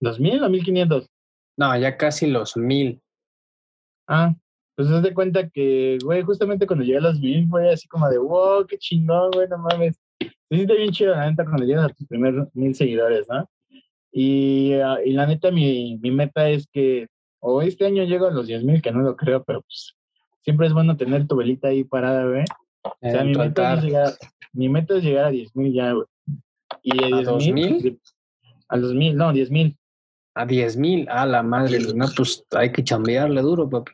[0.00, 1.08] ¿Los mil o mil quinientos?
[1.56, 3.00] No, ya casi los mil.
[4.08, 4.34] Ah,
[4.74, 8.08] pues haz de cuenta que, güey, justamente cuando llegué a los mil fue así como
[8.08, 9.96] de, wow, qué chingón, güey, no mames.
[10.18, 13.48] Se siente bien chido, la neta, cuando llegas a tus primeros mil seguidores, ¿no?
[14.10, 17.06] Y, ah, y la neta, mi, mi meta es que,
[17.40, 19.94] o este año llego a los diez mil, que no lo creo, pero pues
[20.42, 22.44] siempre es bueno tener tu velita ahí parada, güey.
[22.82, 24.12] O sea, mi meta, es llegar,
[24.52, 26.06] mi meta es llegar a 10 mil ya, güey.
[26.82, 28.00] Y de ¿A 10 mil?
[28.68, 29.78] A los mil, no, 10 mil.
[30.34, 33.92] A 10 mil, a la madre, no, pues hay que chambearle duro, papi.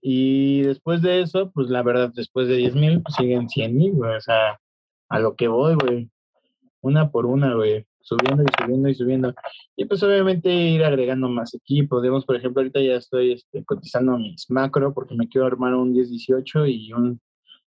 [0.00, 3.92] Y después de eso, pues la verdad, después de 10 mil, pues siguen 100 mil,
[3.92, 4.16] güey.
[4.16, 4.60] O sea,
[5.08, 6.10] a lo que voy, güey.
[6.80, 9.34] Una por una, güey subiendo y subiendo y subiendo.
[9.74, 12.00] Y pues obviamente ir agregando más equipo.
[12.00, 15.92] Digamos, por ejemplo, ahorita ya estoy este, cotizando mis macro porque me quiero armar un
[15.92, 17.20] 10-18 y un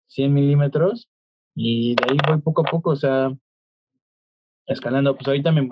[0.07, 1.09] 100 milímetros.
[1.53, 3.33] Y de ahí voy poco a poco, o sea,
[4.67, 5.15] escalando.
[5.15, 5.69] Pues ahorita me,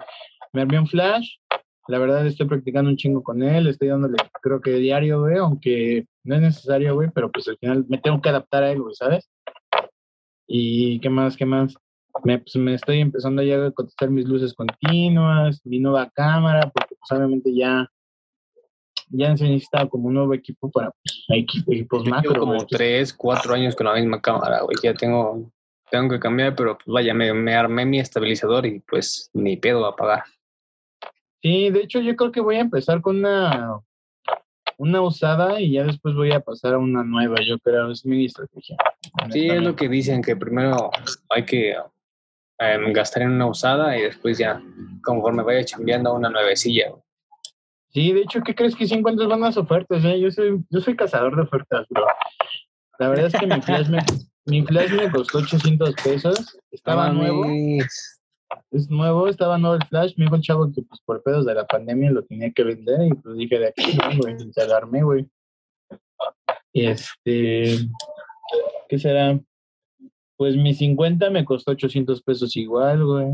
[0.52, 1.38] me armé un flash.
[1.88, 3.67] La verdad estoy practicando un chingo con él.
[3.67, 7.86] Estoy dándole, creo que diario, güey, aunque no es necesario, güey, pero pues al final
[7.88, 9.30] me tengo que adaptar a él, güey, ¿sabes?
[10.48, 11.76] Y qué más, qué más
[12.24, 16.95] me, pues, me estoy empezando ya a contestar mis luces continuas, mi nueva cámara, porque
[16.95, 17.89] pues obviamente ya,
[19.10, 22.34] ya se necesita como un nuevo equipo para pues, equipos macro.
[22.34, 25.52] Yo como tres, cuatro años con la misma cámara, güey, ya tengo,
[25.89, 29.86] tengo que cambiar, pero pues vaya, me, me armé mi estabilizador y pues ni pedo
[29.86, 30.24] a pagar.
[31.41, 33.82] Sí, de hecho yo creo que voy a empezar con una
[34.80, 38.26] una usada y ya después voy a pasar a una nueva, yo creo, es mi
[38.26, 38.78] estrategia.
[39.30, 40.89] Sí, es lo que dicen, que primero
[41.30, 41.76] hay que
[42.62, 44.62] Em, gastar en una usada y después ya,
[45.02, 46.91] conforme vaya cambiando a una nuevecilla.
[47.88, 50.04] Sí, de hecho, ¿qué crees que si encuentras buenas ofertas?
[50.04, 50.19] Eh?
[50.19, 52.06] Yo, soy, yo soy cazador de ofertas, bro.
[53.00, 54.00] La verdad es que mi flash me,
[54.45, 56.60] mi flash me costó 800 pesos.
[56.69, 57.45] Estaba nuevo.
[58.72, 60.15] Es nuevo, estaba nuevo el flash.
[60.17, 63.08] Me dijo el chavo que pues, por pedos de la pandemia lo tenía que vender
[63.08, 65.26] y pues dije de aquí, güey, se alarmé, güey.
[66.74, 67.78] Este,
[68.89, 69.39] ¿qué será?
[70.39, 73.28] Pues mi 50 me costó 800 pesos igual, güey.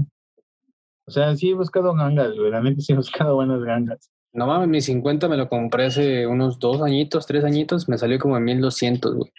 [1.05, 2.49] O sea, sí he buscado gangas, güey.
[2.49, 4.09] Realmente sí he buscado buenas gangas.
[4.33, 7.87] No mames, mi 50 me lo compré hace unos dos añitos, tres añitos.
[7.87, 9.31] Me salió como en 1200, güey.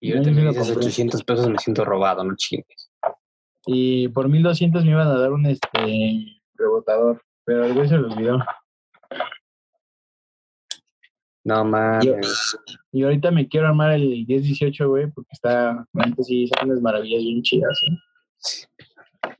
[0.00, 2.90] Y ahorita me dices 800 pesos, me siento robado, no chingues.
[3.64, 8.12] Y por 1200 me iban a dar un este rebotador, pero el güey se lo
[8.12, 8.38] olvidó.
[11.44, 12.56] No mames.
[12.90, 17.22] Y, ahorita me quiero armar el 10-18, güey, porque está, antes sí, son unas maravillas
[17.22, 18.66] bien chidas, ¿eh?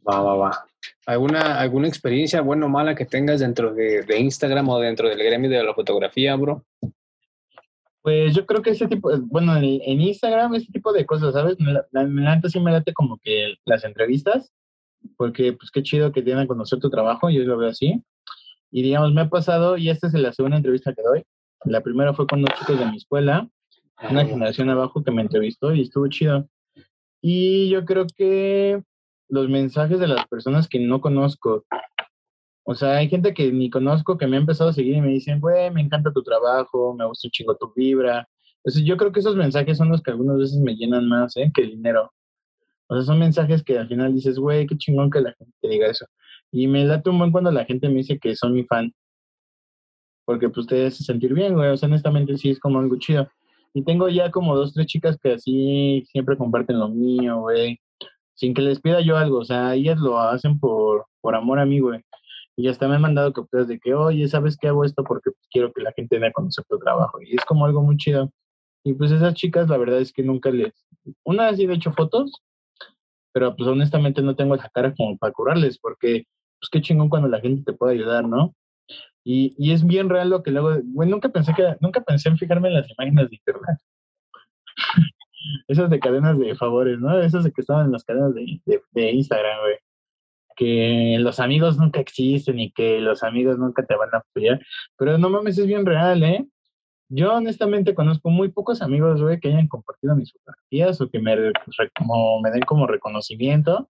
[0.07, 0.65] Va, va, va.
[1.07, 5.51] ¿Alguna, ¿Alguna experiencia buena o mala que tengas dentro de, Instagram o dentro del gremio
[5.51, 6.65] de la fotografía, bro?
[8.03, 11.57] Pues yo creo que ese tipo, bueno, en, Instagram, ese tipo de cosas, ¿sabes?
[11.59, 14.53] La, la, sí me late como que las entrevistas,
[15.17, 18.03] porque pues qué chido que tienen a conocer tu trabajo, yo lo veo así.
[18.71, 21.25] Y digamos, me ha pasado, y esta es la segunda entrevista que doy,
[21.65, 23.49] la primera fue con unos chicos de mi escuela,
[24.11, 26.49] una generación abajo que me entrevistó y estuvo chido.
[27.21, 28.83] Y yo creo que
[29.29, 31.65] los mensajes de las personas que no conozco,
[32.65, 35.09] o sea, hay gente que ni conozco que me ha empezado a seguir y me
[35.09, 38.29] dicen, güey, me encanta tu trabajo, me gusta un chingo tu vibra.
[38.59, 41.51] Entonces yo creo que esos mensajes son los que algunas veces me llenan más ¿eh?
[41.55, 42.13] que el dinero.
[42.87, 45.69] O sea, son mensajes que al final dices, güey, qué chingón que la gente te
[45.69, 46.07] diga eso.
[46.51, 48.93] Y me late un buen cuando la gente me dice que son mi fan
[50.25, 51.71] porque pues te hace sentir bien, güey.
[51.71, 53.29] O sea, honestamente sí es como algo chido.
[53.75, 57.81] Y tengo ya como dos, tres chicas que así siempre comparten lo mío, güey.
[58.35, 59.39] Sin que les pida yo algo.
[59.39, 62.01] O sea, ellas lo hacen por, por amor a mí, güey.
[62.57, 65.03] Y hasta me han mandado capturas de que, oye, ¿sabes qué hago esto?
[65.03, 67.21] Porque pues, quiero que la gente dé a conocer tu trabajo.
[67.21, 68.31] Y es como algo muy chido.
[68.85, 70.73] Y pues esas chicas, la verdad es que nunca les...
[71.25, 72.33] Una vez sí he hecho fotos,
[73.33, 76.25] pero pues honestamente no tengo esa cara como para curarles, porque
[76.61, 78.55] pues qué chingón cuando la gente te puede ayudar, ¿no?
[79.25, 82.37] Y, y, es bien real lo que luego, güey, nunca pensé que, nunca pensé en
[82.37, 83.79] fijarme en las imágenes de internet.
[85.67, 87.19] Esas de cadenas de favores, ¿no?
[87.21, 88.61] Esas de que estaban en las cadenas de,
[88.93, 89.77] de, Instagram, güey.
[90.57, 94.61] Que los amigos nunca existen y que los amigos nunca te van a apoyar.
[94.99, 96.47] Pero no mames, es bien real, ¿eh?
[97.09, 101.35] Yo honestamente conozco muy pocos amigos, güey, que hayan compartido mis fotografías o que me,
[101.99, 103.89] como, me den como reconocimiento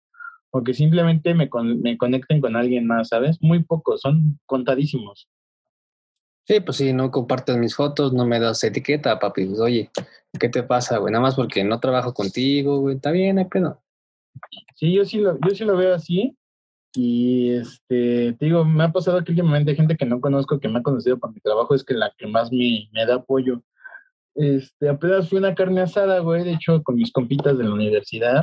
[0.57, 1.49] o que simplemente me,
[1.81, 3.37] me conecten con alguien más, ¿sabes?
[3.41, 5.27] Muy pocos, son contadísimos.
[6.47, 9.45] Sí, pues sí, no compartes mis fotos, no me das etiqueta, papi.
[9.45, 9.91] Pues, oye,
[10.39, 11.11] ¿qué te pasa, güey?
[11.11, 12.95] Nada más porque no trabajo contigo, güey.
[12.95, 13.81] Está bien, hay pedo.
[14.75, 16.37] Sí, yo sí lo, yo sí lo veo así.
[16.95, 20.79] Y este, te digo, me ha pasado que últimamente gente que no conozco, que me
[20.79, 23.61] ha conocido por mi trabajo, es que la que más me, me da apoyo.
[24.33, 28.39] Este, apenas fui una carne asada, güey, de hecho, con mis compitas de la universidad.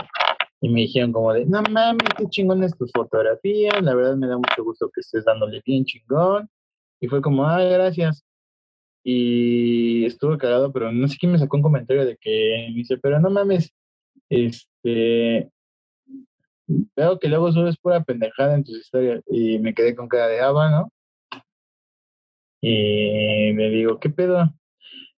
[0.64, 3.82] Y me dijeron como de, no mames, qué chingón es tu fotografía.
[3.82, 6.48] La verdad me da mucho gusto que estés dándole bien chingón.
[7.00, 8.24] Y fue como, ay, gracias.
[9.02, 12.96] Y estuvo cagado, pero no sé quién me sacó un comentario de que me dice,
[12.96, 13.74] pero no mames,
[14.30, 15.50] este,
[16.96, 19.22] veo que luego subes pura pendejada en tus historias.
[19.26, 20.90] Y me quedé con cara de aba, ¿no?
[22.62, 24.50] Y me digo, ¿qué pedo?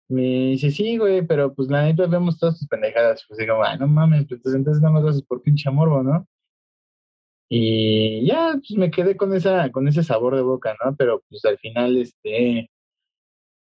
[0.09, 3.25] Me dice, sí, güey, pero pues la neta vemos todas tus pendejadas.
[3.29, 6.27] Pues digo, ay, no mames, pues entonces no me lo haces por pinche morbo, ¿no?
[7.49, 10.97] Y ya, pues me quedé con esa, con ese sabor de boca, ¿no?
[10.97, 12.71] Pero pues al final, este,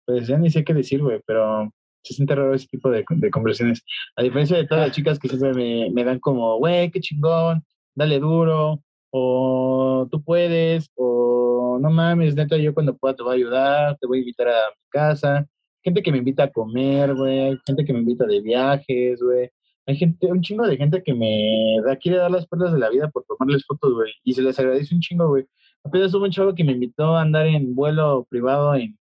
[0.05, 1.71] pues ya ni sé qué decir, güey, pero
[2.03, 3.83] se siente raro ese tipo de, de conversaciones.
[4.17, 7.65] A diferencia de todas las chicas que siempre me, me dan como, güey, qué chingón,
[7.95, 13.37] dale duro, o tú puedes, o no mames, neta, yo cuando pueda te voy a
[13.37, 15.47] ayudar, te voy a invitar a mi casa.
[15.87, 19.51] Gente que me invita a comer, güey, gente que me invita de viajes, güey
[19.87, 22.91] hay gente, un chingo de gente que me da, quiere dar las perlas de la
[22.91, 24.13] vida por tomarles fotos, güey.
[24.25, 25.47] Y se les agradece un chingo, güey.
[25.85, 28.99] Apenas hubo un chavo que me invitó a andar en vuelo privado en,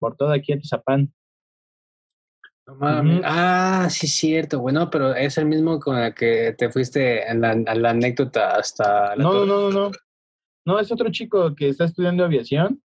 [0.00, 1.12] por todo aquí a Tizapán.
[2.66, 3.20] No mames.
[3.24, 7.90] Ah, sí, cierto, bueno, pero es el mismo con el que te fuiste en la,
[7.90, 9.90] anécdota hasta la no, no, no, no,
[10.64, 10.80] no.
[10.80, 12.82] es otro chico que está estudiando aviación.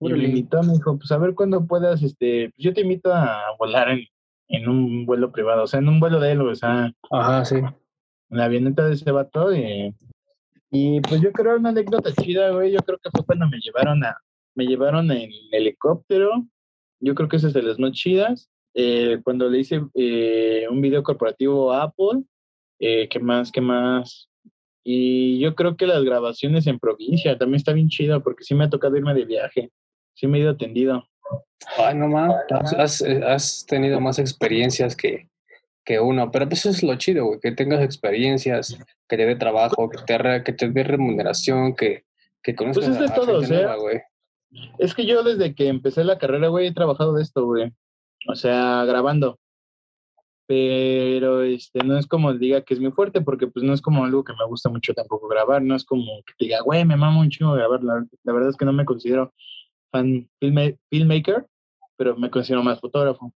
[0.00, 3.12] Y me invitó, me dijo, pues a ver cuándo puedas, este, pues yo te invito
[3.12, 4.06] a volar en,
[4.48, 6.92] en un vuelo privado, o sea, en un vuelo de él, o sea.
[7.10, 7.56] Ajá, sí.
[7.56, 9.94] En la avioneta de ese vato y,
[10.70, 14.04] y pues yo creo una anécdota chida, güey, yo creo que fue cuando me llevaron
[14.04, 14.16] a,
[14.54, 16.46] me llevaron en helicóptero,
[17.00, 20.80] yo creo que esa es de las más chidas, eh, cuando le hice eh, un
[20.80, 22.24] video corporativo a Apple,
[22.80, 24.28] eh, ¿qué más, qué más?
[24.82, 28.64] Y yo creo que las grabaciones en provincia también está bien chido porque sí me
[28.64, 29.70] ha tocado irme de viaje,
[30.14, 31.06] sí me he ido atendido.
[31.78, 32.34] Ay, no más,
[32.76, 35.28] has, has, tenido más experiencias que,
[35.84, 39.36] que uno, pero pues eso es lo chido, güey, que tengas experiencias, que te dé
[39.36, 42.04] trabajo, que te, que te dé remuneración, que,
[42.42, 44.00] que conozcas pues es de todo, güey.
[44.78, 47.72] Es que yo desde que empecé la carrera, güey, he trabajado de esto, güey.
[48.28, 49.38] O sea, grabando.
[50.46, 54.04] Pero este no es como diga que es muy fuerte, porque pues no es como
[54.04, 57.20] algo que me gusta mucho tampoco grabar, no es como que diga, güey, me mamo
[57.20, 57.82] un chingo grabar.
[57.82, 59.32] La, la verdad es que no me considero
[59.94, 61.46] fan filmmaker,
[61.96, 63.32] pero me considero más fotógrafo.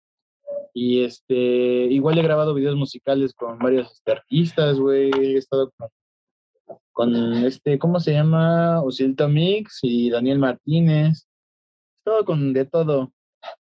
[0.73, 5.11] Y este, igual he grabado videos musicales con varios este, artistas, güey.
[5.13, 5.73] He estado
[6.93, 7.15] con,
[7.45, 8.83] este, ¿cómo se llama?
[8.83, 11.27] Osilto Mix y Daniel Martínez.
[11.27, 13.13] He estado con de todo,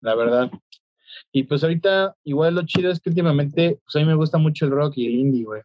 [0.00, 0.50] la verdad.
[1.32, 4.66] Y pues ahorita, igual lo chido es que últimamente, pues a mí me gusta mucho
[4.66, 5.62] el rock y el indie, güey.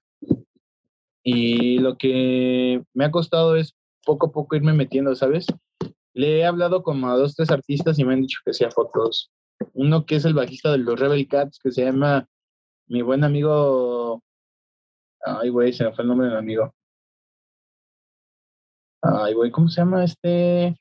[1.23, 5.45] Y lo que me ha costado es poco a poco irme metiendo, ¿sabes?
[6.17, 9.31] Le he hablado como a dos, tres artistas y me han dicho que sea fotos.
[9.73, 12.27] Uno que es el bajista de los Rebel Cats, que se llama
[12.87, 14.23] mi buen amigo.
[15.23, 16.73] Ay, güey, se me fue el nombre del amigo.
[19.03, 20.75] Ay, güey, ¿cómo se llama este?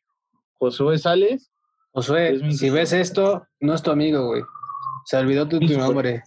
[0.55, 1.53] Josué Sales.
[1.93, 4.43] Josué, si ves esto, no es tu amigo, güey.
[5.05, 6.23] Se olvidó tu, tu nombre.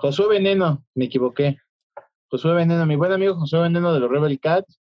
[0.00, 1.56] Josué Veneno, me equivoqué.
[2.32, 4.80] Josué Veneno, mi buen amigo Josué Veneno de los Rebel Cats.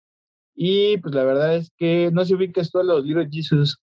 [0.62, 3.78] Y pues la verdad es que no se ubicas tú a los Little Jesus.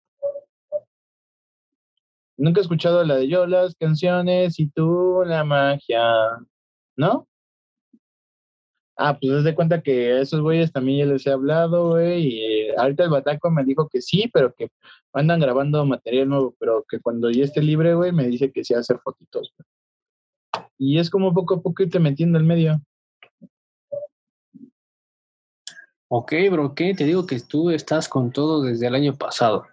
[2.35, 6.01] Nunca he escuchado la de yo, las canciones y tú, la magia.
[6.97, 7.27] ¿No?
[8.97, 12.25] Ah, pues desde cuenta que a esos güeyes también ya les he hablado, güey.
[12.25, 14.69] Y eh, ahorita el Bataco me dijo que sí, pero que
[15.13, 18.73] andan grabando material nuevo, pero que cuando ya esté libre, güey, me dice que sí
[18.73, 19.53] hace fotitos.
[20.79, 22.81] Y es como poco a poco irte metiendo en medio.
[26.15, 29.65] Ok, bro, ok, te digo que tú estás con todo desde el año pasado.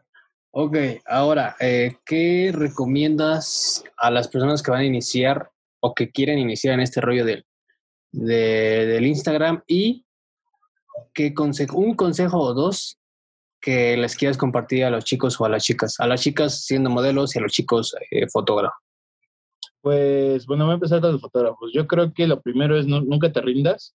[0.53, 0.74] Ok,
[1.05, 5.50] ahora, eh, ¿qué recomiendas a las personas que van a iniciar
[5.81, 7.44] o que quieren iniciar en este rollo del,
[8.11, 9.62] del Instagram?
[9.66, 10.07] Y
[11.12, 12.98] qué consejo, un consejo o dos
[13.61, 16.88] que les quieras compartir a los chicos o a las chicas, a las chicas siendo
[16.88, 18.81] modelos y a los chicos eh, fotógrafos.
[19.83, 21.70] Pues bueno, voy a empezar con los fotógrafos.
[21.74, 23.94] Yo creo que lo primero es nunca te rindas.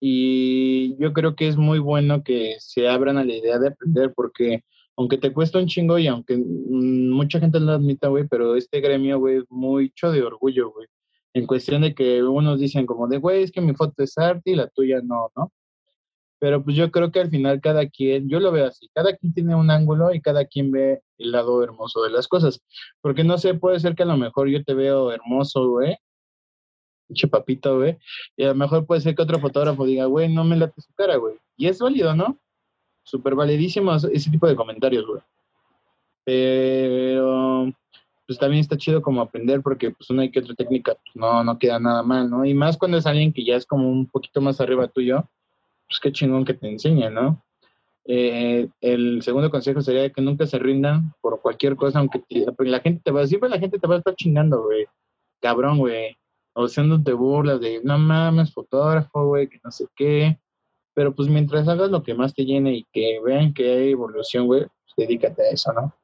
[0.00, 4.12] Y yo creo que es muy bueno que se abran a la idea de aprender
[4.14, 4.62] porque
[4.96, 8.80] aunque te cuesta un chingo y aunque mucha gente no lo admita, güey, pero este
[8.80, 10.86] gremio, güey, es mucho de orgullo, güey.
[11.34, 14.52] En cuestión de que unos dicen como de, güey, es que mi foto es arte
[14.52, 15.52] y la tuya no, ¿no?
[16.38, 19.34] Pero pues yo creo que al final cada quien, yo lo veo así, cada quien
[19.34, 22.60] tiene un ángulo y cada quien ve el lado hermoso de las cosas.
[23.00, 25.96] Porque no sé, puede ser que a lo mejor yo te veo hermoso, güey,
[27.06, 27.96] pinche papito, güey.
[28.36, 30.92] Y a lo mejor puede ser que otro fotógrafo diga, güey, no me late su
[30.94, 31.36] cara, güey.
[31.56, 32.38] Y es válido, ¿no?
[33.02, 35.22] Súper validísimo ese tipo de comentarios, güey.
[36.24, 37.72] Pero,
[38.26, 41.44] pues también está chido como aprender porque pues una y que otra técnica pues, no,
[41.44, 42.44] no queda nada mal, ¿no?
[42.44, 45.28] Y más cuando es alguien que ya es como un poquito más arriba tuyo,
[45.88, 47.42] pues qué chingón que te enseñe, ¿no?
[48.08, 52.22] Eh, el segundo consejo sería que nunca se rindan por cualquier cosa, aunque
[52.58, 54.86] la gente te va, siempre la gente te va a estar chingando, güey.
[55.40, 56.16] Cabrón, güey
[56.56, 60.40] o haciéndote burlas de, no mames, fotógrafo, güey, que no sé qué.
[60.94, 64.46] Pero pues mientras hagas lo que más te llene y que vean que hay evolución,
[64.46, 65.94] güey, pues dedícate a eso, ¿no?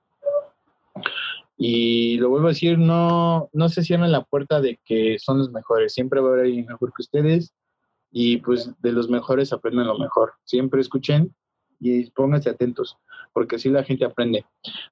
[1.57, 5.51] Y lo vuelvo a decir, no, no se cierren la puerta de que son los
[5.51, 5.95] mejores.
[5.95, 7.55] Siempre va a haber alguien mejor que ustedes.
[8.11, 10.35] Y pues de los mejores aprenden lo mejor.
[10.45, 11.35] Siempre escuchen
[11.81, 12.99] y pónganse atentos,
[13.33, 14.45] porque así la gente aprende.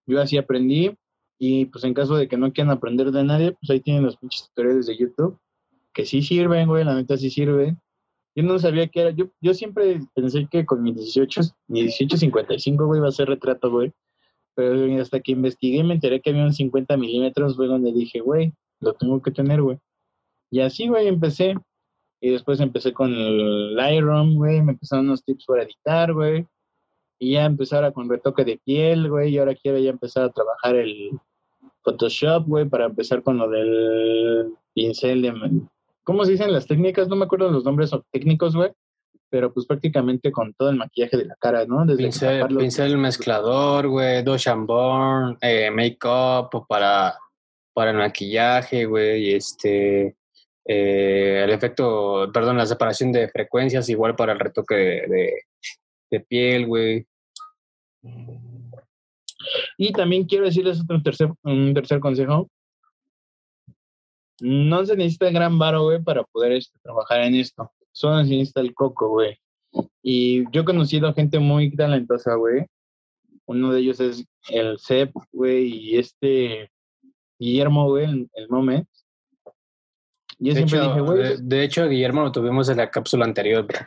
[0.06, 0.96] Yo así aprendí
[1.38, 4.16] y pues en caso de que no quieran aprender de nadie, pues ahí tienen los
[4.16, 5.38] pinches tutoriales de YouTube
[5.92, 7.76] que sí sirven, güey, la neta sí sirve.
[8.34, 12.86] Yo no sabía que era, yo, yo siempre pensé que con mi 18, mi 1855,
[12.86, 13.92] güey, iba a ser retrato, güey.
[14.54, 18.52] Pero hasta que investigué me enteré que había un 50 milímetros, güey, donde dije, güey,
[18.80, 19.78] lo tengo que tener, güey.
[20.50, 21.54] Y así, güey, empecé.
[22.20, 26.46] Y después empecé con el Lightroom, güey, me empezaron unos tips para editar, güey.
[27.18, 30.32] Y ya empecé ahora con retoque de piel, güey, y ahora quiero ya empezar a
[30.32, 31.18] trabajar el
[31.82, 35.32] Photoshop, güey, para empezar con lo del pincel de
[36.04, 37.08] ¿cómo se dicen las técnicas?
[37.08, 38.70] No me acuerdo los nombres técnicos, güey,
[39.30, 41.86] pero pues prácticamente con todo el maquillaje de la cara, ¿no?
[41.86, 44.68] Desde pincel, pincel mezclador, güey, dos and
[45.40, 47.16] eh, make-up para,
[47.72, 50.16] para el maquillaje, güey, este,
[50.66, 55.42] eh, el efecto, perdón, la separación de frecuencias, igual para el retoque de,
[56.10, 57.06] de, piel, güey.
[59.78, 62.48] Y también quiero decirles otro tercer, un tercer consejo
[64.40, 67.70] no se necesita gran varo, güey, para poder este, trabajar en esto.
[67.92, 69.38] Solo se necesita el coco, güey.
[70.02, 72.66] Y yo he conocido a gente muy talentosa, güey.
[73.46, 76.70] Uno de ellos es el CEP, güey, y este
[77.38, 78.86] Guillermo, güey, el, el Moment.
[80.38, 81.36] Yo siempre dije, güey.
[81.38, 83.80] De, hecho, Guillermo lo tuvimos en la cápsula anterior, bro.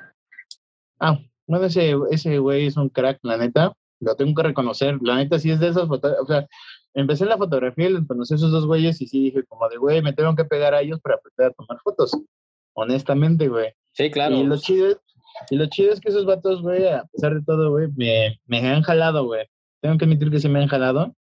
[1.00, 3.74] Ah, bueno, ese, ese güey es un crack, la neta.
[4.00, 5.00] Lo tengo que reconocer.
[5.02, 5.90] La neta sí es de esas.
[5.90, 6.48] O sea,
[6.94, 10.02] empecé la fotografía y conocí a esos dos güeyes y sí dije como de, güey,
[10.02, 12.12] me tengo que pegar a ellos para aprender a tomar fotos.
[12.74, 13.74] Honestamente, güey.
[13.92, 14.36] Sí, claro.
[14.36, 14.98] Y lo chido, es,
[15.50, 18.60] y lo chido es que esos vatos, güey, a pesar de todo, güey, me, me
[18.60, 19.46] han jalado, güey.
[19.82, 21.16] Tengo que admitir que se me han jalado.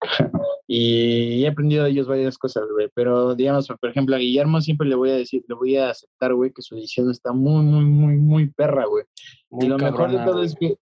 [0.66, 2.90] y he aprendido de ellos varias cosas, güey.
[2.94, 6.34] Pero, digamos, por ejemplo, a Guillermo siempre le voy a decir, le voy a aceptar,
[6.34, 9.04] güey, que su edición está muy, muy, muy, muy perra, güey.
[9.60, 10.76] Y lo mejor de todo es que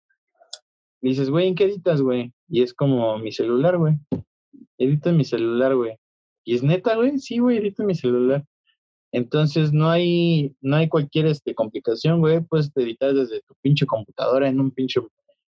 [1.10, 2.34] dices, güey, ¿en qué editas, güey?
[2.50, 3.96] Y es como mi celular, güey.
[4.78, 5.98] Edito en mi celular, güey.
[6.44, 8.44] Y es neta, güey, sí, güey, edito en mi celular.
[9.12, 12.42] Entonces no hay, no hay cualquier este, complicación, güey.
[12.42, 15.00] Puedes editar desde tu pinche computadora en un pinche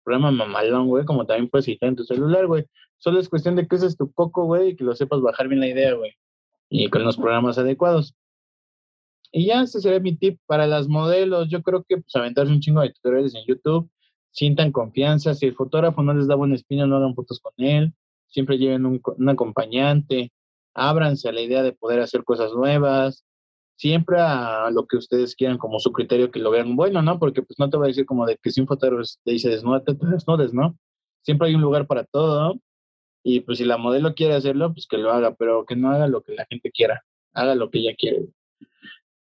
[0.04, 2.64] programa mamalón, güey, como también puedes editar en tu celular, güey.
[2.98, 5.60] Solo es cuestión de que uses tu coco, güey, y que lo sepas bajar bien
[5.60, 6.12] la idea, güey.
[6.68, 8.14] Y con los programas adecuados.
[9.32, 11.48] Y ya, ese sería mi tip para las modelos.
[11.48, 13.88] Yo creo que pues aventarse un chingo de tutoriales en YouTube
[14.36, 15.34] sientan confianza.
[15.34, 17.94] Si el fotógrafo no les da buena espina, no hagan fotos con él.
[18.28, 20.30] Siempre lleven un, acompañante.
[20.74, 23.24] Ábranse a la idea de poder hacer cosas nuevas.
[23.76, 27.18] Siempre a lo que ustedes quieran como su criterio que lo vean bueno, ¿no?
[27.18, 29.48] Porque pues no te va a decir como de que si un fotógrafo te dice
[29.48, 30.76] desnúdate, te desnudes, ¿no?
[31.22, 32.56] Siempre hay un lugar para todo.
[33.22, 36.08] Y pues si la modelo quiere hacerlo, pues que lo haga, pero que no haga
[36.08, 37.02] lo que la gente quiera.
[37.32, 38.26] Haga lo que ella quiere.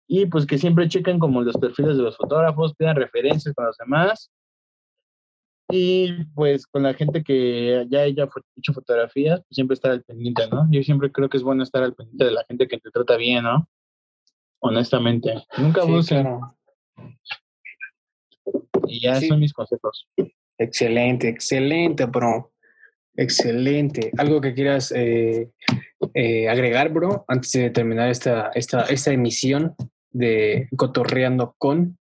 [0.07, 3.79] Y pues que siempre chequen como los perfiles de los fotógrafos, pidan referencias con los
[3.79, 4.31] demás
[5.71, 10.49] y pues con la gente que ya haya hecho fotografías, pues siempre estar al pendiente,
[10.51, 10.67] ¿no?
[10.71, 13.17] Yo siempre creo que es bueno estar al pendiente de la gente que te trata
[13.17, 13.69] bien, ¿no?
[14.61, 15.35] Honestamente.
[15.59, 16.15] Nunca sí,
[18.87, 20.09] Y ya son mis consejos.
[20.59, 22.53] Excelente, excelente, bro.
[23.17, 24.13] Excelente.
[24.19, 25.51] ¿Algo que quieras eh,
[26.15, 29.75] eh, agregar, bro, antes de terminar esta, esta, esta emisión
[30.11, 31.99] de Cotorreando con?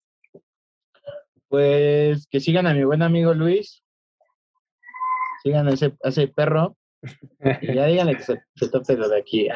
[1.49, 3.83] Pues que sigan a mi buen amigo Luis.
[5.43, 6.77] Sigan a ese, ese perro.
[7.61, 9.47] Y ya díganle que se, se tope lo de aquí.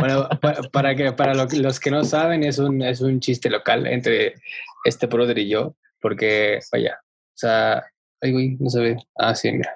[0.00, 0.28] bueno,
[0.72, 4.34] para, que para los que no saben, es un, es un chiste local entre
[4.84, 7.84] este brother y yo, porque, vaya, o sea,
[8.22, 8.96] ay, güey, no se ve.
[9.16, 9.74] Ah, sí, mira.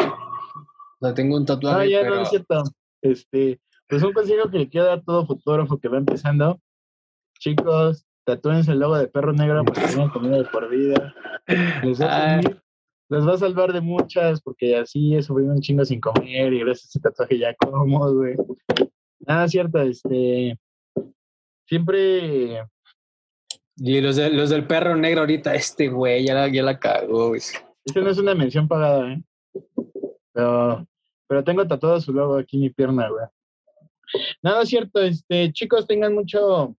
[0.00, 1.82] O sea, tengo un tatuaje.
[1.82, 2.64] Ah, ya no es cierto.
[3.02, 6.58] Este, pues un consejo que le quiero dar a todo fotógrafo que va empezando
[7.38, 11.14] chicos, tatúense el logo de perro negro porque tienen comida de por vida.
[11.82, 15.84] Les va, a, les va a salvar de muchas porque así he subido un chingo
[15.84, 18.34] sin comer y gracias a ese tatuaje ya como, güey.
[19.20, 20.58] Nada, cierto, este.
[21.66, 22.64] Siempre.
[23.76, 27.40] Y los, los del perro negro ahorita, este güey, ya la, ya la cagó, güey.
[27.84, 29.22] Esta no es una mención pagada, ¿eh?
[30.32, 30.86] Pero,
[31.28, 33.26] pero tengo tatuado su logo aquí en mi pierna, güey.
[34.42, 36.76] Nada, cierto, este, chicos, tengan mucho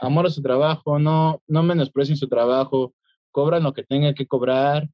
[0.00, 2.94] amor a su trabajo, no, no menosprecien su trabajo,
[3.30, 4.88] cobran lo que tengan que cobrar,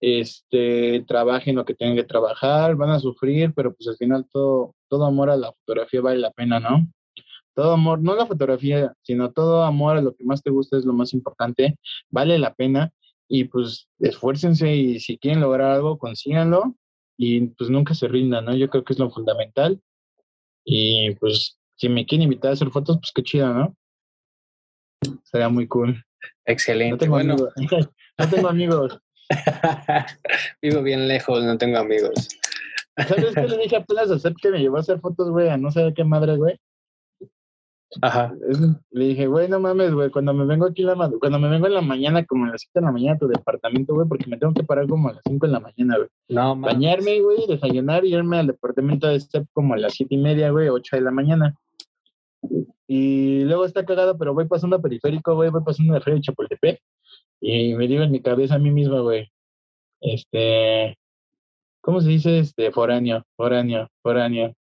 [0.00, 4.74] este, trabajen lo que tengan que trabajar, van a sufrir, pero pues al final todo,
[4.88, 6.86] todo amor a la fotografía vale la pena, ¿no?
[7.54, 10.84] Todo amor, no la fotografía, sino todo amor a lo que más te gusta es
[10.84, 11.78] lo más importante,
[12.10, 12.92] vale la pena
[13.28, 16.74] y pues esfuércense y si quieren lograr algo, consíganlo
[17.16, 18.56] y pues nunca se rindan, ¿no?
[18.56, 19.80] Yo creo que es lo fundamental
[20.64, 23.76] y pues si me quieren invitar a hacer fotos, pues qué chido, ¿no?
[25.24, 26.04] Sería muy cool.
[26.44, 26.92] Excelente.
[26.92, 27.36] No tengo bueno.
[27.56, 27.88] amigos.
[28.18, 29.00] No tengo amigos.
[30.62, 32.28] Vivo bien lejos, no tengo amigos.
[33.08, 35.48] ¿Sabes qué le dije apenas a Seth que me llevó a hacer fotos, güey?
[35.48, 36.60] A no sé qué madre, güey.
[38.00, 38.32] Ajá.
[38.90, 41.74] le dije, güey, no mames, güey, cuando me vengo aquí la cuando me vengo en
[41.74, 44.38] la mañana, como a las 7 de la mañana a tu departamento, güey, porque me
[44.38, 46.08] tengo que parar como a las 5 de la mañana, güey.
[46.28, 46.74] No, mames.
[46.74, 50.50] Bañarme, güey, desayunar y irme al departamento de Step como a las 7 y media,
[50.50, 51.54] güey, 8 de la mañana.
[52.86, 56.22] Y luego está cagado, pero voy pasando a periférico, güey, voy pasando de Feria de
[56.22, 56.80] Chapultepec.
[57.40, 59.32] Y me digo en mi cabeza a mí mismo, güey,
[60.00, 60.96] este,
[61.80, 62.38] ¿cómo se dice?
[62.38, 64.54] Este, foráneo, foráneo, foráneo.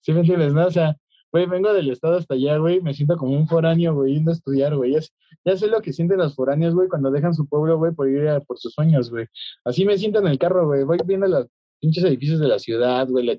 [0.00, 0.66] ¿Sí me entiendes, no?
[0.66, 0.96] O sea,
[1.32, 4.34] güey, vengo del estado hasta allá, güey, me siento como un foráneo, güey, yendo a
[4.34, 4.92] estudiar, güey.
[4.92, 5.00] Ya,
[5.44, 8.28] ya, sé lo que sienten los foráneos, güey, cuando dejan su pueblo, güey, por ir
[8.28, 9.26] a, por sus sueños, güey.
[9.64, 11.46] Así me siento en el carro, güey, voy viendo los
[11.80, 13.36] pinches edificios de la ciudad, güey, la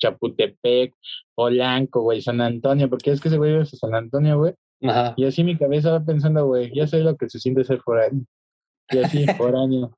[0.00, 0.94] Chapultepec,
[1.34, 4.54] Polanco, güey, San Antonio, porque es que ese güey es San Antonio, güey.
[4.82, 5.14] Ajá.
[5.16, 8.24] Y así mi cabeza va pensando, güey, ya sé lo que se siente ser foráneo.
[8.90, 9.96] Y así, foráneo.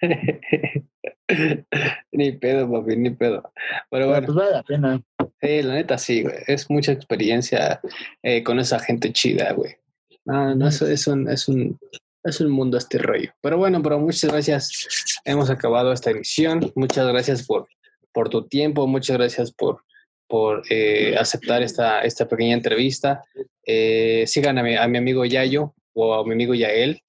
[2.12, 3.52] ni pedo, papi, ni pedo.
[3.90, 4.26] Pero bueno.
[4.26, 5.02] Pues vale la pena.
[5.40, 6.36] Sí, la neta sí, güey.
[6.46, 7.80] Es mucha experiencia
[8.22, 9.76] eh, con esa gente chida, güey.
[10.24, 11.78] No, no, eso es un, es un,
[12.24, 13.32] es un mundo este rollo.
[13.40, 15.20] Pero bueno, pero muchas gracias.
[15.24, 16.72] Hemos acabado esta emisión.
[16.76, 17.66] Muchas gracias por,
[18.12, 18.86] por tu tiempo.
[18.86, 19.82] Muchas gracias por,
[20.28, 23.24] por eh, aceptar esta, esta pequeña entrevista.
[23.66, 27.02] Eh, sigan a mi, a mi amigo Yayo o a mi amigo Yael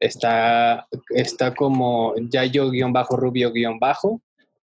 [0.00, 4.20] está, está como Yayo-Rubio-Bajo.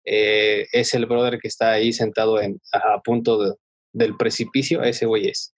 [0.05, 3.57] Eh, es el brother que está ahí sentado en, a, punto
[3.91, 4.83] del precipicio.
[4.83, 5.53] Ese güey es.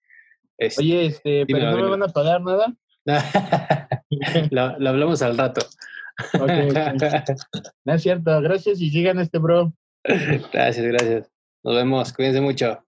[0.78, 2.74] Oye, este, pero no me van a pagar nada.
[4.50, 5.64] lo, hablamos al rato.
[7.84, 8.40] No es cierto.
[8.40, 9.72] Gracias y sigan este bro.
[10.52, 11.30] Gracias, gracias.
[11.62, 12.12] Nos vemos.
[12.12, 12.87] Cuídense mucho.